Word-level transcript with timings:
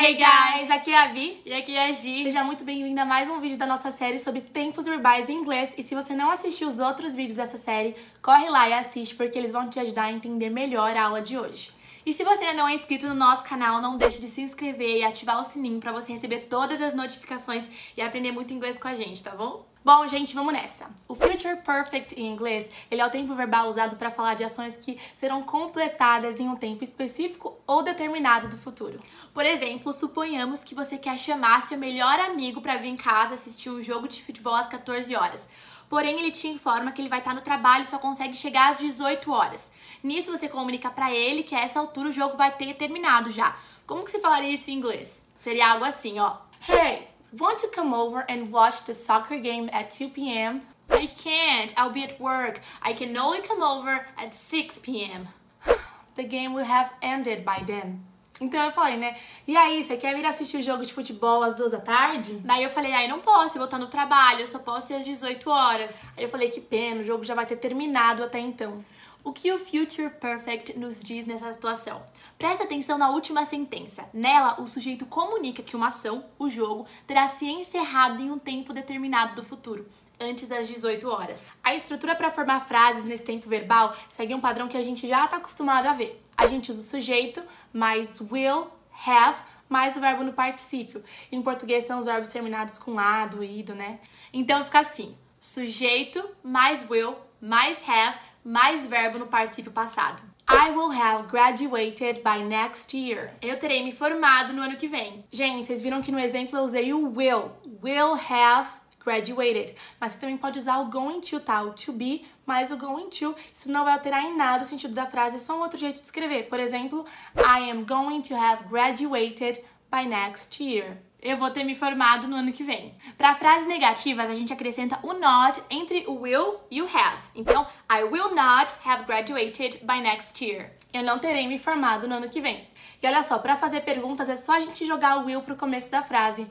Hey 0.00 0.14
guys, 0.14 0.70
aqui 0.70 0.92
é 0.92 0.96
a 0.96 1.08
Vi 1.08 1.42
e 1.44 1.52
aqui 1.52 1.74
é 1.74 1.88
a 1.88 1.92
Gi. 1.92 2.22
Seja 2.22 2.44
muito 2.44 2.62
bem-vinda 2.62 3.02
a 3.02 3.04
mais 3.04 3.28
um 3.28 3.40
vídeo 3.40 3.58
da 3.58 3.66
nossa 3.66 3.90
série 3.90 4.20
sobre 4.20 4.40
tempos 4.40 4.84
verbais 4.84 5.28
em 5.28 5.34
inglês. 5.34 5.74
E 5.76 5.82
se 5.82 5.92
você 5.92 6.14
não 6.14 6.30
assistiu 6.30 6.68
os 6.68 6.78
outros 6.78 7.16
vídeos 7.16 7.36
dessa 7.36 7.58
série, 7.58 7.96
corre 8.22 8.48
lá 8.48 8.68
e 8.68 8.74
assiste 8.74 9.16
porque 9.16 9.36
eles 9.36 9.50
vão 9.50 9.68
te 9.68 9.80
ajudar 9.80 10.04
a 10.04 10.12
entender 10.12 10.50
melhor 10.50 10.96
a 10.96 11.06
aula 11.06 11.20
de 11.20 11.36
hoje. 11.36 11.72
E 12.06 12.12
se 12.12 12.22
você 12.22 12.52
não 12.52 12.68
é 12.68 12.74
inscrito 12.74 13.08
no 13.08 13.14
nosso 13.14 13.42
canal, 13.42 13.82
não 13.82 13.96
deixe 13.96 14.20
de 14.20 14.28
se 14.28 14.40
inscrever 14.40 14.98
e 14.98 15.04
ativar 15.04 15.40
o 15.40 15.44
sininho 15.44 15.80
para 15.80 15.90
você 15.90 16.12
receber 16.12 16.46
todas 16.48 16.80
as 16.80 16.94
notificações 16.94 17.64
e 17.96 18.00
aprender 18.00 18.30
muito 18.30 18.54
inglês 18.54 18.78
com 18.78 18.86
a 18.86 18.94
gente, 18.94 19.20
tá 19.20 19.32
bom? 19.32 19.66
Bom, 19.90 20.06
gente, 20.06 20.34
vamos 20.34 20.52
nessa. 20.52 20.90
O 21.08 21.14
future 21.14 21.56
perfect 21.64 22.14
em 22.20 22.26
inglês, 22.26 22.70
ele 22.90 23.00
é 23.00 23.06
o 23.06 23.10
tempo 23.10 23.34
verbal 23.34 23.70
usado 23.70 23.96
para 23.96 24.10
falar 24.10 24.34
de 24.34 24.44
ações 24.44 24.76
que 24.76 25.00
serão 25.14 25.42
completadas 25.42 26.38
em 26.38 26.46
um 26.46 26.56
tempo 26.56 26.84
específico 26.84 27.56
ou 27.66 27.82
determinado 27.82 28.48
do 28.48 28.58
futuro. 28.58 29.00
Por 29.32 29.46
exemplo, 29.46 29.90
suponhamos 29.94 30.62
que 30.62 30.74
você 30.74 30.98
quer 30.98 31.18
chamar 31.18 31.62
seu 31.62 31.78
melhor 31.78 32.20
amigo 32.20 32.60
para 32.60 32.76
vir 32.76 32.88
em 32.88 32.98
casa 32.98 33.32
assistir 33.32 33.70
um 33.70 33.82
jogo 33.82 34.06
de 34.06 34.22
futebol 34.22 34.54
às 34.54 34.68
14 34.68 35.16
horas. 35.16 35.48
Porém, 35.88 36.20
ele 36.20 36.32
te 36.32 36.48
informa 36.48 36.92
que 36.92 37.00
ele 37.00 37.08
vai 37.08 37.20
estar 37.20 37.34
no 37.34 37.40
trabalho 37.40 37.84
e 37.84 37.86
só 37.86 37.98
consegue 37.98 38.36
chegar 38.36 38.72
às 38.72 38.80
18 38.80 39.32
horas. 39.32 39.72
Nisso, 40.02 40.30
você 40.30 40.50
comunica 40.50 40.90
para 40.90 41.10
ele 41.14 41.42
que 41.42 41.54
a 41.54 41.60
essa 41.60 41.80
altura 41.80 42.10
o 42.10 42.12
jogo 42.12 42.36
vai 42.36 42.50
ter 42.50 42.74
terminado 42.74 43.30
já. 43.30 43.56
Como 43.86 44.04
que 44.04 44.10
você 44.10 44.20
falaria 44.20 44.50
isso 44.50 44.70
em 44.70 44.74
inglês? 44.74 45.18
Seria 45.38 45.72
algo 45.72 45.86
assim, 45.86 46.18
ó. 46.18 46.36
Hey, 46.68 47.08
Want 47.36 47.58
to 47.58 47.68
come 47.68 47.92
over 47.92 48.24
and 48.26 48.50
watch 48.50 48.84
the 48.86 48.94
soccer 48.94 49.38
game 49.38 49.68
at 49.70 49.90
2 49.90 50.08
p.m.? 50.08 50.62
I 50.88 51.04
can't. 51.04 51.74
I'll 51.76 51.92
be 51.92 52.02
at 52.02 52.18
work. 52.18 52.60
I 52.80 52.94
can 52.94 53.14
only 53.18 53.42
come 53.42 53.62
over 53.62 54.06
at 54.16 54.34
6 54.34 54.78
p.m. 54.78 55.28
the 56.16 56.24
game 56.24 56.54
will 56.54 56.64
have 56.64 56.90
ended 57.02 57.44
by 57.44 57.62
then. 57.66 58.00
Então 58.40 58.64
eu 58.64 58.70
falei, 58.70 58.96
né? 58.96 59.14
E 59.46 59.54
aí, 59.58 59.82
você 59.82 59.98
quer 59.98 60.14
vir 60.14 60.24
assistir 60.24 60.56
o 60.56 60.62
jogo 60.62 60.86
de 60.86 60.94
futebol 60.94 61.42
às 61.42 61.54
duas 61.54 61.72
da 61.72 61.80
tarde? 61.80 62.40
Daí 62.44 62.62
eu 62.62 62.70
falei, 62.70 62.92
ai, 62.92 63.06
não 63.08 63.20
posso, 63.20 63.56
eu 63.56 63.58
vou 63.58 63.64
estar 63.64 63.78
no 63.78 63.88
trabalho, 63.88 64.40
eu 64.40 64.46
só 64.46 64.60
posso 64.60 64.92
ir 64.92 64.96
às 64.96 65.04
18 65.04 65.50
horas. 65.50 66.00
Aí 66.16 66.24
eu 66.24 66.30
falei, 66.30 66.48
que 66.48 66.62
pena, 66.62 67.02
o 67.02 67.04
jogo 67.04 67.24
já 67.24 67.34
vai 67.34 67.44
ter 67.44 67.56
terminado 67.56 68.24
até 68.24 68.38
então. 68.38 68.78
O 69.24 69.32
que 69.32 69.52
o 69.52 69.58
Future 69.58 70.10
Perfect 70.10 70.78
nos 70.78 71.02
diz 71.02 71.26
nessa 71.26 71.52
situação? 71.52 72.02
Presta 72.38 72.64
atenção 72.64 72.96
na 72.96 73.10
última 73.10 73.44
sentença. 73.44 74.08
Nela, 74.14 74.60
o 74.60 74.66
sujeito 74.66 75.04
comunica 75.04 75.62
que 75.62 75.76
uma 75.76 75.88
ação, 75.88 76.24
o 76.38 76.48
jogo, 76.48 76.86
terá 77.06 77.26
se 77.28 77.46
encerrado 77.46 78.22
em 78.22 78.30
um 78.30 78.38
tempo 78.38 78.72
determinado 78.72 79.34
do 79.34 79.44
futuro, 79.44 79.86
antes 80.20 80.46
das 80.46 80.68
18 80.68 81.08
horas. 81.08 81.52
A 81.62 81.74
estrutura 81.74 82.14
para 82.14 82.30
formar 82.30 82.60
frases 82.60 83.04
nesse 83.04 83.24
tempo 83.24 83.48
verbal 83.48 83.94
segue 84.08 84.34
um 84.34 84.40
padrão 84.40 84.68
que 84.68 84.76
a 84.76 84.82
gente 84.82 85.06
já 85.06 85.24
está 85.24 85.36
acostumado 85.36 85.86
a 85.86 85.92
ver. 85.92 86.22
A 86.36 86.46
gente 86.46 86.70
usa 86.70 86.80
o 86.80 86.84
sujeito 86.84 87.42
mais 87.72 88.20
will, 88.20 88.68
have, 89.04 89.38
mais 89.68 89.96
o 89.96 90.00
verbo 90.00 90.22
no 90.22 90.32
particípio. 90.32 91.02
Em 91.30 91.42
português 91.42 91.84
são 91.84 91.98
os 91.98 92.06
verbos 92.06 92.28
terminados 92.28 92.78
com 92.78 92.98
a, 92.98 93.26
do, 93.26 93.42
ido, 93.42 93.74
né? 93.74 93.98
Então 94.32 94.64
fica 94.64 94.78
assim: 94.78 95.18
sujeito 95.40 96.24
mais 96.42 96.88
will 96.88 97.16
mais 97.40 97.78
have 97.88 98.18
mais 98.48 98.86
verbo 98.86 99.18
no 99.18 99.26
particípio 99.26 99.70
passado. 99.70 100.22
I 100.48 100.70
will 100.70 100.90
have 100.90 101.28
graduated 101.28 102.22
by 102.22 102.42
next 102.42 102.96
year. 102.96 103.34
Eu 103.42 103.58
terei 103.58 103.84
me 103.84 103.92
formado 103.92 104.54
no 104.54 104.62
ano 104.62 104.76
que 104.76 104.88
vem. 104.88 105.22
Gente, 105.30 105.66
vocês 105.66 105.82
viram 105.82 106.00
que 106.00 106.10
no 106.10 106.18
exemplo 106.18 106.58
eu 106.58 106.62
usei 106.62 106.94
o 106.94 107.12
will. 107.14 107.50
Will 107.82 108.14
have 108.14 108.70
graduated. 109.04 109.74
Mas 110.00 110.12
você 110.12 110.20
também 110.20 110.38
pode 110.38 110.58
usar 110.58 110.78
o 110.78 110.86
going 110.86 111.20
to, 111.20 111.38
tá? 111.40 111.60
O 111.60 111.74
to 111.74 111.92
be 111.92 112.24
mais 112.46 112.72
o 112.72 112.78
going 112.78 113.10
to. 113.10 113.34
Isso 113.52 113.70
não 113.70 113.84
vai 113.84 113.92
alterar 113.92 114.24
em 114.24 114.34
nada 114.34 114.64
o 114.64 114.66
sentido 114.66 114.94
da 114.94 115.04
frase, 115.04 115.36
é 115.36 115.38
só 115.38 115.58
um 115.58 115.60
outro 115.60 115.78
jeito 115.78 116.00
de 116.00 116.06
escrever. 116.06 116.48
Por 116.48 116.58
exemplo, 116.58 117.04
I 117.36 117.70
am 117.70 117.84
going 117.84 118.22
to 118.22 118.34
have 118.34 118.64
graduated 118.64 119.62
by 119.90 120.06
next 120.06 120.62
year 120.64 120.96
eu 121.20 121.36
vou 121.36 121.50
ter 121.50 121.64
me 121.64 121.74
formado 121.74 122.28
no 122.28 122.36
ano 122.36 122.52
que 122.52 122.62
vem. 122.62 122.94
Para 123.16 123.34
frases 123.34 123.66
negativas, 123.66 124.30
a 124.30 124.34
gente 124.34 124.52
acrescenta 124.52 124.98
o 125.02 125.14
not 125.14 125.60
entre 125.68 126.04
o 126.06 126.20
will 126.20 126.60
e 126.70 126.80
o 126.80 126.86
have. 126.86 127.22
Então, 127.34 127.66
I 127.90 128.04
will 128.04 128.34
not 128.34 128.72
have 128.84 129.04
graduated 129.04 129.78
by 129.84 130.00
next 130.00 130.44
year. 130.44 130.72
Eu 130.92 131.02
não 131.02 131.18
terei 131.18 131.48
me 131.48 131.58
formado 131.58 132.06
no 132.06 132.14
ano 132.14 132.28
que 132.28 132.40
vem. 132.40 132.68
E 133.02 133.06
olha 133.06 133.22
só, 133.22 133.38
para 133.38 133.56
fazer 133.56 133.80
perguntas 133.80 134.28
é 134.28 134.36
só 134.36 134.52
a 134.52 134.60
gente 134.60 134.86
jogar 134.86 135.18
o 135.18 135.26
will 135.26 135.42
pro 135.42 135.56
começo 135.56 135.90
da 135.90 136.02
frase. 136.02 136.46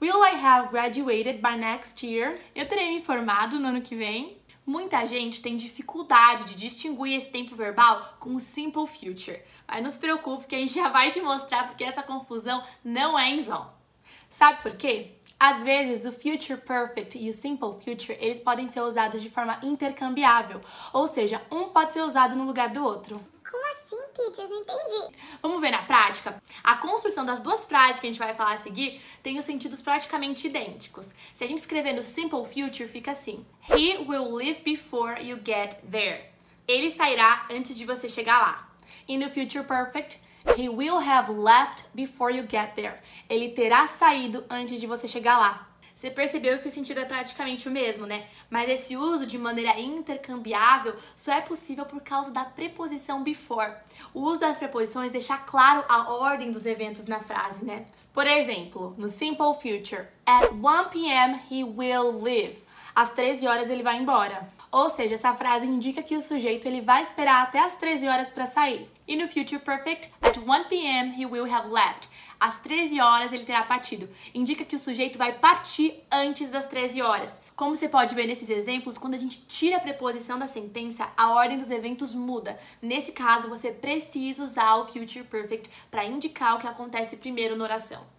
Will 0.00 0.24
I 0.24 0.34
have 0.34 0.70
graduated 0.70 1.40
by 1.40 1.56
next 1.56 2.04
year? 2.04 2.38
Eu 2.54 2.66
terei 2.66 2.90
me 2.90 3.02
formado 3.02 3.58
no 3.58 3.68
ano 3.68 3.80
que 3.80 3.94
vem. 3.94 4.36
Muita 4.66 5.06
gente 5.06 5.40
tem 5.40 5.56
dificuldade 5.56 6.44
de 6.44 6.54
distinguir 6.54 7.16
esse 7.16 7.30
tempo 7.30 7.56
verbal 7.56 8.16
com 8.20 8.34
o 8.34 8.40
simple 8.40 8.86
future. 8.86 9.40
Mas 9.66 9.82
não 9.82 9.90
se 9.90 9.98
preocupe 9.98 10.46
que 10.46 10.54
a 10.54 10.58
gente 10.58 10.74
já 10.74 10.88
vai 10.88 11.10
te 11.10 11.20
mostrar 11.20 11.68
porque 11.68 11.84
essa 11.84 12.02
confusão 12.02 12.62
não 12.84 13.18
é 13.18 13.30
em 13.30 13.42
vão. 13.42 13.77
Sabe 14.28 14.62
por 14.62 14.76
quê? 14.76 15.12
Às 15.40 15.62
vezes, 15.62 16.04
o 16.04 16.12
future 16.12 16.60
perfect 16.60 17.16
e 17.16 17.30
o 17.30 17.32
simple 17.32 17.72
future, 17.72 18.18
eles 18.20 18.40
podem 18.40 18.66
ser 18.66 18.80
usados 18.80 19.22
de 19.22 19.30
forma 19.30 19.58
intercambiável, 19.62 20.60
ou 20.92 21.06
seja, 21.06 21.40
um 21.50 21.68
pode 21.68 21.92
ser 21.92 22.02
usado 22.02 22.34
no 22.34 22.44
lugar 22.44 22.70
do 22.70 22.84
outro. 22.84 23.22
Como 23.48 23.64
assim, 23.66 23.96
teacher? 24.14 24.48
Não 24.48 24.60
entendi. 24.60 25.16
Vamos 25.40 25.60
ver 25.60 25.70
na 25.70 25.82
prática? 25.82 26.42
A 26.62 26.76
construção 26.76 27.24
das 27.24 27.40
duas 27.40 27.64
frases 27.64 28.00
que 28.00 28.06
a 28.06 28.10
gente 28.10 28.18
vai 28.18 28.34
falar 28.34 28.54
a 28.54 28.58
seguir 28.58 29.00
tem 29.22 29.38
os 29.38 29.44
sentidos 29.44 29.80
praticamente 29.80 30.48
idênticos. 30.48 31.14
Se 31.32 31.44
a 31.44 31.46
gente 31.46 31.58
escrever 31.58 31.92
no 31.92 32.02
simple 32.02 32.44
future, 32.44 32.88
fica 32.88 33.12
assim: 33.12 33.46
He 33.70 33.96
will 33.98 34.34
leave 34.34 34.60
before 34.62 35.24
you 35.24 35.38
get 35.44 35.80
there. 35.90 36.30
Ele 36.66 36.90
sairá 36.90 37.46
antes 37.50 37.78
de 37.78 37.86
você 37.86 38.08
chegar 38.08 38.38
lá. 38.38 38.68
E 39.06 39.16
no 39.16 39.30
future 39.30 39.64
perfect, 39.64 40.20
He 40.56 40.68
will 40.68 40.98
have 40.98 41.30
left 41.32 41.84
before 41.94 42.34
you 42.34 42.46
get 42.48 42.74
there. 42.74 42.98
Ele 43.28 43.50
terá 43.50 43.86
saído 43.86 44.44
antes 44.48 44.80
de 44.80 44.86
você 44.86 45.06
chegar 45.06 45.38
lá. 45.38 45.68
Você 45.98 46.10
percebeu 46.10 46.60
que 46.60 46.68
o 46.68 46.70
sentido 46.70 47.00
é 47.00 47.04
praticamente 47.04 47.66
o 47.68 47.72
mesmo, 47.72 48.06
né? 48.06 48.28
Mas 48.48 48.70
esse 48.70 48.96
uso 48.96 49.26
de 49.26 49.36
maneira 49.36 49.80
intercambiável 49.80 50.94
só 51.16 51.32
é 51.32 51.40
possível 51.40 51.84
por 51.84 52.00
causa 52.00 52.30
da 52.30 52.44
preposição 52.44 53.24
before. 53.24 53.72
O 54.14 54.20
uso 54.20 54.38
das 54.38 54.58
preposições 54.58 55.10
deixa 55.10 55.36
claro 55.36 55.84
a 55.88 56.12
ordem 56.12 56.52
dos 56.52 56.66
eventos 56.66 57.06
na 57.06 57.18
frase, 57.18 57.64
né? 57.64 57.86
Por 58.12 58.28
exemplo, 58.28 58.94
no 58.96 59.08
simple 59.08 59.52
future, 59.54 60.06
at 60.24 60.52
1 60.52 60.88
p.m. 60.90 61.40
he 61.50 61.64
will 61.64 62.22
leave. 62.22 62.62
Às 62.94 63.10
13 63.10 63.48
horas 63.48 63.68
ele 63.68 63.82
vai 63.82 63.96
embora. 63.96 64.46
Ou 64.70 64.90
seja, 64.90 65.14
essa 65.14 65.34
frase 65.34 65.66
indica 65.66 66.02
que 66.02 66.14
o 66.14 66.20
sujeito 66.20 66.66
ele 66.66 66.82
vai 66.82 67.02
esperar 67.02 67.42
até 67.42 67.58
as 67.58 67.76
13 67.76 68.06
horas 68.06 68.28
para 68.28 68.44
sair. 68.44 68.90
E 69.06 69.16
no 69.16 69.26
future 69.26 69.58
perfect, 69.58 70.12
at 70.20 70.36
1 70.36 70.64
p.m. 70.68 71.14
he 71.18 71.24
will 71.24 71.50
have 71.50 71.68
left. 71.68 72.08
Às 72.38 72.58
13 72.58 73.00
horas 73.00 73.32
ele 73.32 73.44
terá 73.44 73.62
partido. 73.62 74.08
Indica 74.32 74.64
que 74.64 74.76
o 74.76 74.78
sujeito 74.78 75.18
vai 75.18 75.32
partir 75.32 75.94
antes 76.10 76.50
das 76.50 76.66
13 76.66 77.02
horas. 77.02 77.40
Como 77.56 77.74
você 77.74 77.88
pode 77.88 78.14
ver 78.14 78.26
nesses 78.26 78.48
exemplos, 78.48 78.96
quando 78.96 79.14
a 79.14 79.18
gente 79.18 79.44
tira 79.46 79.78
a 79.78 79.80
preposição 79.80 80.38
da 80.38 80.46
sentença, 80.46 81.08
a 81.16 81.32
ordem 81.32 81.58
dos 81.58 81.70
eventos 81.70 82.14
muda. 82.14 82.60
Nesse 82.80 83.10
caso, 83.10 83.48
você 83.48 83.72
precisa 83.72 84.44
usar 84.44 84.76
o 84.76 84.86
future 84.86 85.24
perfect 85.24 85.68
para 85.90 86.04
indicar 86.04 86.56
o 86.56 86.60
que 86.60 86.68
acontece 86.68 87.16
primeiro 87.16 87.56
na 87.56 87.64
oração. 87.64 88.17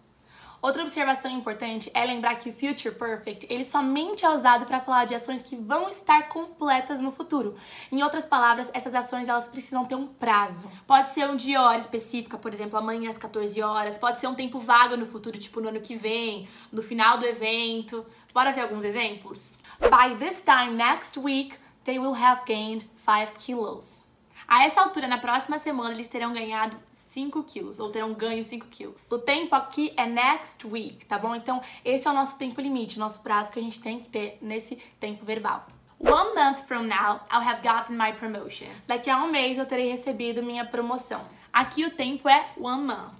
Outra 0.62 0.82
observação 0.82 1.30
importante 1.30 1.90
é 1.94 2.04
lembrar 2.04 2.34
que 2.34 2.50
o 2.50 2.52
future 2.52 2.94
perfect, 2.94 3.46
ele 3.48 3.64
somente 3.64 4.26
é 4.26 4.30
usado 4.30 4.66
para 4.66 4.78
falar 4.78 5.06
de 5.06 5.14
ações 5.14 5.42
que 5.42 5.56
vão 5.56 5.88
estar 5.88 6.28
completas 6.28 7.00
no 7.00 7.10
futuro. 7.10 7.56
Em 7.90 8.02
outras 8.02 8.26
palavras, 8.26 8.70
essas 8.74 8.94
ações 8.94 9.26
elas 9.26 9.48
precisam 9.48 9.86
ter 9.86 9.94
um 9.94 10.06
prazo. 10.06 10.70
Pode 10.86 11.08
ser 11.08 11.26
um 11.30 11.34
dia 11.34 11.62
hora 11.62 11.78
específica, 11.78 12.36
por 12.36 12.52
exemplo, 12.52 12.78
amanhã 12.78 13.08
às 13.08 13.16
14 13.16 13.62
horas, 13.62 13.96
pode 13.96 14.20
ser 14.20 14.26
um 14.26 14.34
tempo 14.34 14.58
vago 14.58 14.98
no 14.98 15.06
futuro, 15.06 15.38
tipo 15.38 15.62
no 15.62 15.68
ano 15.70 15.80
que 15.80 15.96
vem, 15.96 16.46
no 16.70 16.82
final 16.82 17.16
do 17.16 17.24
evento. 17.24 18.04
Bora 18.34 18.52
ver 18.52 18.60
alguns 18.60 18.84
exemplos? 18.84 19.52
By 19.80 20.14
this 20.18 20.42
time 20.42 20.76
next 20.76 21.18
week, 21.18 21.56
they 21.84 21.98
will 21.98 22.14
have 22.14 22.42
gained 22.44 22.84
5 23.06 23.32
kilos. 23.38 24.09
A 24.50 24.64
essa 24.64 24.80
altura, 24.80 25.06
na 25.06 25.16
próxima 25.16 25.60
semana, 25.60 25.94
eles 25.94 26.08
terão 26.08 26.32
ganhado 26.32 26.76
5 26.92 27.44
quilos, 27.44 27.78
ou 27.78 27.88
terão 27.88 28.12
ganho 28.12 28.42
5 28.42 28.66
quilos. 28.66 29.06
O 29.08 29.16
tempo 29.16 29.54
aqui 29.54 29.92
é 29.96 30.06
next 30.06 30.66
week, 30.66 31.06
tá 31.06 31.16
bom? 31.16 31.36
Então, 31.36 31.62
esse 31.84 32.08
é 32.08 32.10
o 32.10 32.12
nosso 32.12 32.36
tempo 32.36 32.60
limite, 32.60 32.96
o 32.96 32.98
nosso 32.98 33.20
prazo 33.20 33.52
que 33.52 33.60
a 33.60 33.62
gente 33.62 33.78
tem 33.78 34.00
que 34.00 34.08
ter 34.08 34.38
nesse 34.42 34.74
tempo 34.98 35.24
verbal. 35.24 35.64
One 36.00 36.34
month 36.34 36.66
from 36.66 36.82
now, 36.82 37.20
I'll 37.32 37.48
have 37.48 37.62
gotten 37.62 37.96
my 37.96 38.12
promotion. 38.12 38.66
Daqui 38.88 39.08
a 39.08 39.18
um 39.18 39.30
mês 39.30 39.56
eu 39.56 39.66
terei 39.66 39.88
recebido 39.88 40.42
minha 40.42 40.64
promoção. 40.64 41.24
Aqui 41.52 41.84
o 41.84 41.92
tempo 41.92 42.28
é 42.28 42.48
one 42.58 42.82
month. 42.82 43.14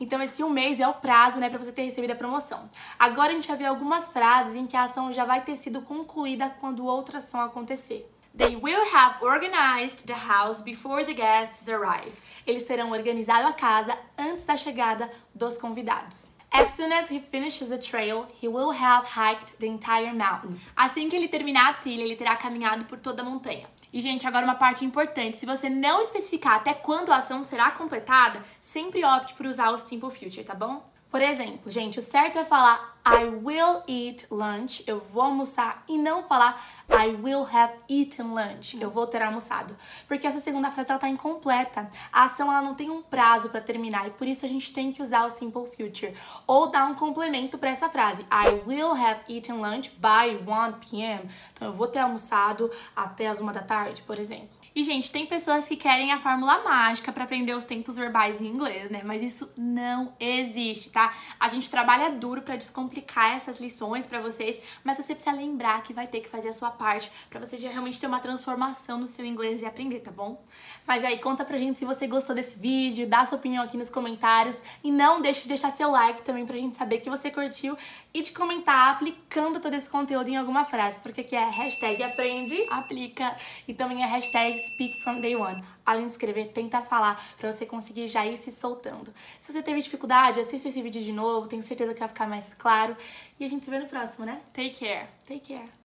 Então, 0.00 0.20
esse 0.20 0.42
um 0.42 0.50
mês 0.50 0.80
é 0.80 0.88
o 0.88 0.94
prazo, 0.94 1.38
né, 1.38 1.48
para 1.48 1.62
você 1.62 1.70
ter 1.70 1.84
recebido 1.84 2.10
a 2.10 2.16
promoção. 2.16 2.68
Agora 2.98 3.30
a 3.30 3.34
gente 3.36 3.46
vai 3.46 3.56
ver 3.56 3.66
algumas 3.66 4.08
frases 4.08 4.56
em 4.56 4.66
que 4.66 4.76
a 4.76 4.82
ação 4.82 5.12
já 5.12 5.24
vai 5.24 5.42
ter 5.42 5.54
sido 5.54 5.80
concluída 5.82 6.50
quando 6.58 6.84
outra 6.84 7.18
ação 7.18 7.40
acontecer. 7.40 8.11
They 8.34 8.56
will 8.56 8.86
have 8.94 9.22
organized 9.22 10.06
the 10.06 10.14
house 10.14 10.62
before 10.62 11.04
the 11.04 11.12
guests 11.12 11.68
arrive. 11.68 12.12
Eles 12.46 12.64
terão 12.64 12.90
organizado 12.90 13.46
a 13.46 13.52
casa 13.52 13.96
antes 14.18 14.46
da 14.46 14.56
chegada 14.56 15.10
dos 15.34 15.58
convidados. 15.58 16.32
As 16.50 16.68
soon 16.74 16.92
as 16.92 17.10
he 17.10 17.18
finishes 17.18 17.68
the 17.68 17.78
trail, 17.78 18.26
he 18.40 18.48
will 18.48 18.72
have 18.72 19.06
hiked 19.06 19.58
the 19.58 19.66
entire 19.66 20.12
mountain. 20.14 20.58
Assim 20.74 21.10
que 21.10 21.16
ele 21.16 21.28
terminar 21.28 21.70
a 21.70 21.74
trilha, 21.74 22.02
ele 22.02 22.16
terá 22.16 22.34
caminhado 22.36 22.84
por 22.84 22.98
toda 22.98 23.20
a 23.20 23.24
montanha. 23.24 23.66
E, 23.92 24.00
gente, 24.00 24.26
agora 24.26 24.44
uma 24.44 24.54
parte 24.54 24.84
importante: 24.84 25.36
se 25.36 25.44
você 25.44 25.68
não 25.68 26.00
especificar 26.00 26.54
até 26.54 26.72
quando 26.72 27.12
a 27.12 27.16
ação 27.16 27.44
será 27.44 27.70
completada, 27.70 28.42
sempre 28.60 29.04
opte 29.04 29.34
por 29.34 29.44
usar 29.44 29.70
o 29.70 29.78
Simple 29.78 30.10
Future, 30.10 30.44
tá 30.44 30.54
bom? 30.54 30.82
Por 31.12 31.20
exemplo, 31.20 31.70
gente, 31.70 31.98
o 31.98 32.02
certo 32.02 32.38
é 32.38 32.44
falar 32.46 32.96
I 33.06 33.26
will 33.26 33.82
eat 33.86 34.26
lunch, 34.30 34.82
eu 34.86 34.98
vou 34.98 35.24
almoçar, 35.24 35.84
e 35.86 35.98
não 35.98 36.22
falar 36.22 36.58
I 36.88 37.08
will 37.22 37.46
have 37.46 37.74
eaten 37.86 38.32
lunch, 38.32 38.80
eu 38.80 38.90
vou 38.90 39.06
ter 39.06 39.20
almoçado. 39.20 39.76
Porque 40.08 40.26
essa 40.26 40.40
segunda 40.40 40.70
frase 40.70 40.90
ela 40.90 40.98
tá 40.98 41.10
incompleta. 41.10 41.90
A 42.10 42.24
ação 42.24 42.50
ela 42.50 42.62
não 42.62 42.74
tem 42.74 42.88
um 42.88 43.02
prazo 43.02 43.50
para 43.50 43.60
terminar 43.60 44.06
e 44.06 44.10
por 44.12 44.26
isso 44.26 44.46
a 44.46 44.48
gente 44.48 44.72
tem 44.72 44.90
que 44.90 45.02
usar 45.02 45.26
o 45.26 45.30
simple 45.30 45.66
future 45.66 46.14
ou 46.46 46.68
dar 46.68 46.86
um 46.86 46.94
complemento 46.94 47.58
para 47.58 47.68
essa 47.68 47.90
frase. 47.90 48.22
I 48.32 48.66
will 48.66 48.92
have 48.92 49.20
eaten 49.28 49.60
lunch 49.60 49.90
by 49.98 50.34
1 50.34 50.78
p.m. 50.78 51.28
Então 51.52 51.68
eu 51.68 51.74
vou 51.74 51.88
ter 51.88 51.98
almoçado 51.98 52.70
até 52.96 53.26
as 53.28 53.38
uma 53.38 53.52
da 53.52 53.60
tarde, 53.60 54.00
por 54.00 54.18
exemplo. 54.18 54.61
E, 54.74 54.82
gente, 54.82 55.12
tem 55.12 55.26
pessoas 55.26 55.66
que 55.66 55.76
querem 55.76 56.12
a 56.12 56.18
fórmula 56.18 56.62
mágica 56.62 57.12
para 57.12 57.24
aprender 57.24 57.54
os 57.54 57.64
tempos 57.64 57.96
verbais 57.96 58.40
em 58.40 58.46
inglês, 58.46 58.90
né? 58.90 59.02
Mas 59.04 59.20
isso 59.20 59.52
não 59.54 60.14
existe, 60.18 60.88
tá? 60.88 61.12
A 61.38 61.46
gente 61.48 61.70
trabalha 61.70 62.10
duro 62.10 62.40
para 62.40 62.56
descomplicar 62.56 63.36
essas 63.36 63.60
lições 63.60 64.06
para 64.06 64.20
vocês, 64.20 64.58
mas 64.82 64.96
você 64.96 65.14
precisa 65.14 65.36
lembrar 65.36 65.82
que 65.82 65.92
vai 65.92 66.06
ter 66.06 66.20
que 66.20 66.28
fazer 66.28 66.48
a 66.48 66.52
sua 66.54 66.70
parte 66.70 67.12
para 67.28 67.38
você 67.38 67.56
realmente 67.56 68.00
ter 68.00 68.06
uma 68.06 68.18
transformação 68.18 68.98
no 68.98 69.06
seu 69.06 69.26
inglês 69.26 69.60
e 69.60 69.66
aprender, 69.66 70.00
tá 70.00 70.10
bom? 70.10 70.42
Mas 70.86 71.04
aí, 71.04 71.18
conta 71.18 71.44
pra 71.44 71.58
gente 71.58 71.78
se 71.78 71.84
você 71.84 72.06
gostou 72.06 72.34
desse 72.34 72.58
vídeo, 72.58 73.06
dá 73.06 73.26
sua 73.26 73.36
opinião 73.36 73.62
aqui 73.62 73.76
nos 73.76 73.90
comentários 73.90 74.62
e 74.82 74.90
não 74.90 75.20
deixe 75.20 75.42
de 75.42 75.48
deixar 75.48 75.70
seu 75.70 75.90
like 75.90 76.22
também 76.22 76.46
pra 76.46 76.56
gente 76.56 76.78
saber 76.78 77.00
que 77.00 77.10
você 77.10 77.30
curtiu 77.30 77.76
e 78.14 78.22
de 78.22 78.30
comentar 78.30 78.94
aplicando 78.94 79.60
todo 79.60 79.74
esse 79.74 79.90
conteúdo 79.90 80.28
em 80.28 80.36
alguma 80.36 80.64
frase, 80.64 80.98
porque 81.00 81.20
aqui 81.20 81.36
é 81.36 81.50
hashtag 81.50 82.02
aprende, 82.02 82.66
aplica 82.70 83.36
e 83.68 83.74
também 83.74 84.02
é 84.02 84.06
hashtag 84.06 84.61
speak 84.62 85.00
from 85.00 85.20
day 85.20 85.34
one. 85.36 85.62
Além 85.84 86.06
de 86.06 86.12
escrever, 86.12 86.52
tenta 86.52 86.82
falar 86.82 87.20
para 87.36 87.50
você 87.50 87.66
conseguir 87.66 88.08
já 88.08 88.26
ir 88.26 88.36
se 88.36 88.50
soltando. 88.50 89.12
Se 89.38 89.52
você 89.52 89.62
teve 89.62 89.80
dificuldade, 89.80 90.40
assista 90.40 90.68
esse 90.68 90.82
vídeo 90.82 91.02
de 91.02 91.12
novo, 91.12 91.48
tenho 91.48 91.62
certeza 91.62 91.92
que 91.92 92.00
vai 92.00 92.08
ficar 92.08 92.28
mais 92.28 92.54
claro. 92.54 92.96
E 93.38 93.44
a 93.44 93.48
gente 93.48 93.64
se 93.64 93.70
vê 93.70 93.78
no 93.78 93.86
próximo, 93.86 94.24
né? 94.24 94.40
Take 94.52 94.78
care. 94.78 95.08
Take 95.26 95.54
care. 95.54 95.72